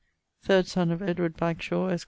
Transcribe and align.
D., 0.41 0.51
3rd 0.53 0.65
son 0.65 0.89
of 0.89 1.03
Edward 1.03 1.37
Bagshawe, 1.37 1.91
esq. 1.91 1.99